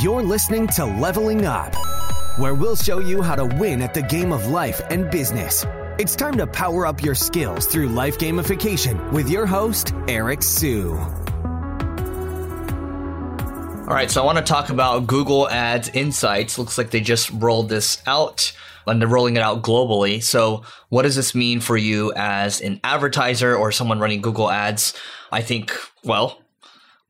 [0.00, 1.74] You're listening to Leveling Up,
[2.38, 5.66] where we'll show you how to win at the game of life and business.
[5.98, 10.92] It's time to power up your skills through life gamification with your host, Eric Siu.
[13.82, 16.58] All right, so I want to talk about Google Ads Insights.
[16.58, 18.52] Looks like they just rolled this out
[18.86, 20.22] and they're rolling it out globally.
[20.22, 24.94] So, what does this mean for you as an advertiser or someone running Google Ads?
[25.30, 25.72] I think,
[26.04, 26.38] well,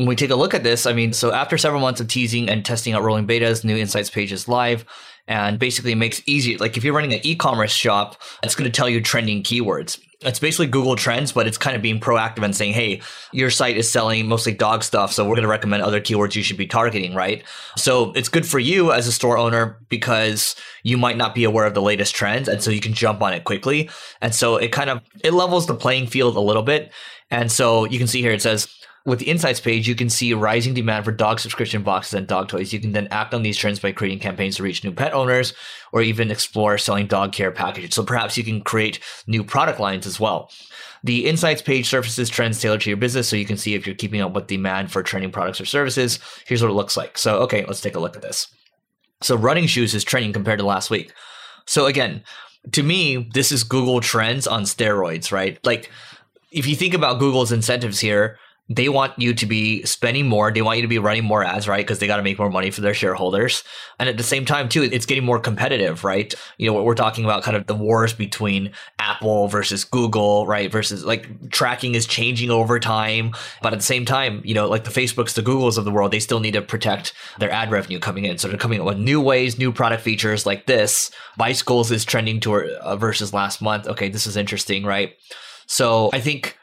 [0.00, 2.48] when we take a look at this, I mean, so after several months of teasing
[2.48, 4.86] and testing out rolling betas, new insights page is live
[5.28, 6.56] and basically makes easy.
[6.56, 10.00] Like if you're running an e-commerce shop, it's going to tell you trending keywords.
[10.22, 13.76] It's basically Google Trends, but it's kind of being proactive and saying, hey, your site
[13.76, 15.12] is selling mostly dog stuff.
[15.12, 17.44] So we're going to recommend other keywords you should be targeting, right?
[17.76, 21.66] So it's good for you as a store owner because you might not be aware
[21.66, 22.48] of the latest trends.
[22.48, 23.90] And so you can jump on it quickly.
[24.22, 26.90] And so it kind of, it levels the playing field a little bit.
[27.30, 28.66] And so you can see here, it says,
[29.06, 32.48] with the insights page, you can see rising demand for dog subscription boxes and dog
[32.48, 32.72] toys.
[32.72, 35.54] You can then act on these trends by creating campaigns to reach new pet owners
[35.92, 37.94] or even explore selling dog care packages.
[37.94, 40.50] So perhaps you can create new product lines as well.
[41.02, 43.96] The insights page surfaces trends tailored to your business so you can see if you're
[43.96, 46.18] keeping up with demand for trending products or services.
[46.46, 47.16] Here's what it looks like.
[47.16, 48.48] So, okay, let's take a look at this.
[49.22, 51.14] So, running shoes is trending compared to last week.
[51.66, 52.22] So, again,
[52.72, 55.58] to me, this is Google Trends on steroids, right?
[55.64, 55.90] Like,
[56.52, 58.38] if you think about Google's incentives here,
[58.70, 60.52] they want you to be spending more.
[60.52, 61.84] They want you to be running more ads, right?
[61.84, 63.64] Because they got to make more money for their shareholders.
[63.98, 66.32] And at the same time, too, it's getting more competitive, right?
[66.56, 70.70] You know, what we're talking about kind of the wars between Apple versus Google, right?
[70.70, 73.34] Versus like tracking is changing over time.
[73.60, 76.12] But at the same time, you know, like the Facebooks, the Googles of the world,
[76.12, 78.38] they still need to protect their ad revenue coming in.
[78.38, 81.10] So they're coming up with new ways, new product features like this.
[81.36, 83.88] Bicycles is trending to uh, versus last month.
[83.88, 85.16] Okay, this is interesting, right?
[85.66, 86.56] So I think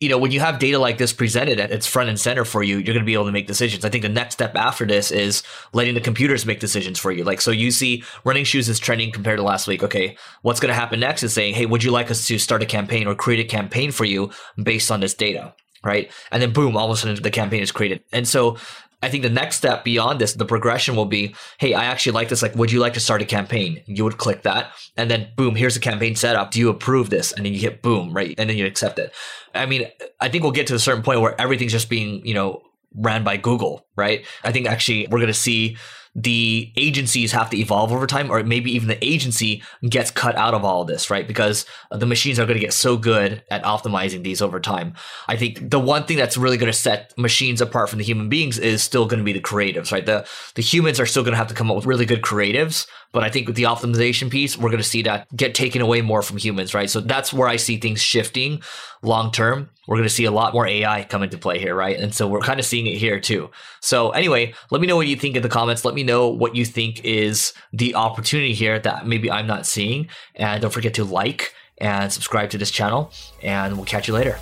[0.00, 2.62] you know, when you have data like this presented at its front and center for
[2.62, 3.84] you, you're going to be able to make decisions.
[3.84, 5.42] I think the next step after this is
[5.72, 7.22] letting the computers make decisions for you.
[7.22, 9.82] Like, so you see running shoes is trending compared to last week.
[9.82, 10.16] Okay.
[10.42, 12.66] What's going to happen next is saying, Hey, would you like us to start a
[12.66, 15.54] campaign or create a campaign for you based on this data?
[15.84, 16.10] Right.
[16.32, 18.02] And then boom, all of a sudden the campaign is created.
[18.10, 18.56] And so
[19.04, 22.30] I think the next step beyond this, the progression will be, hey, I actually like
[22.30, 22.40] this.
[22.40, 23.82] Like, would you like to start a campaign?
[23.84, 24.72] You would click that.
[24.96, 26.50] And then boom, here's a campaign setup.
[26.50, 27.30] Do you approve this?
[27.32, 28.34] And then you hit boom, right?
[28.38, 29.12] And then you accept it.
[29.54, 29.88] I mean,
[30.20, 32.62] I think we'll get to a certain point where everything's just being, you know,
[32.94, 34.24] ran by Google, right?
[34.42, 35.76] I think actually we're going to see
[36.14, 40.54] the agencies have to evolve over time, or maybe even the agency gets cut out
[40.54, 41.26] of all of this, right?
[41.26, 44.94] Because the machines are going to get so good at optimizing these over time.
[45.26, 48.28] I think the one thing that's really going to set machines apart from the human
[48.28, 50.06] beings is still going to be the creatives, right?
[50.06, 52.86] The the humans are still going to have to come up with really good creatives,
[53.14, 56.02] but I think with the optimization piece, we're going to see that get taken away
[56.02, 56.90] more from humans, right?
[56.90, 58.60] So that's where I see things shifting
[59.02, 61.98] long term we're going to see a lot more AI come into play here, right?
[61.98, 63.50] And so we're kind of seeing it here too.
[63.80, 65.84] So anyway, let me know what you think in the comments.
[65.84, 70.08] Let me know what you think is the opportunity here that maybe I'm not seeing.
[70.36, 74.38] And don't forget to like and subscribe to this channel and we'll catch you later.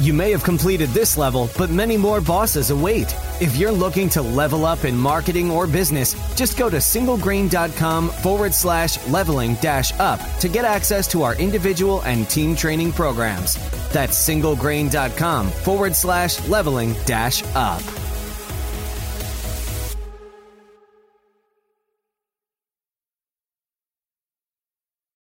[0.00, 3.14] You may have completed this level, but many more bosses await.
[3.42, 8.54] If you're looking to level up in marketing or business, just go to singlegrain.com forward
[8.54, 13.54] slash leveling dash up to get access to our individual and team training programs.
[13.88, 17.82] That's singlegrain.com forward slash leveling dash up.